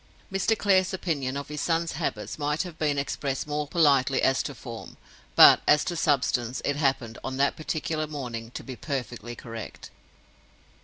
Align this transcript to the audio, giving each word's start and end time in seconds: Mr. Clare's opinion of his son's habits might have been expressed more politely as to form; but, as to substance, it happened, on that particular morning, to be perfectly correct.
Mr. 0.31 0.57
Clare's 0.57 0.95
opinion 0.95 1.37
of 1.37 1.47
his 1.49 1.61
son's 1.61 1.91
habits 1.91 2.39
might 2.39 2.63
have 2.63 2.79
been 2.79 2.97
expressed 2.97 3.45
more 3.45 3.67
politely 3.67 4.19
as 4.23 4.41
to 4.41 4.55
form; 4.55 4.97
but, 5.35 5.61
as 5.67 5.83
to 5.83 5.95
substance, 5.95 6.59
it 6.65 6.75
happened, 6.75 7.19
on 7.23 7.37
that 7.37 7.55
particular 7.55 8.07
morning, 8.07 8.49
to 8.49 8.63
be 8.63 8.75
perfectly 8.75 9.35
correct. 9.35 9.91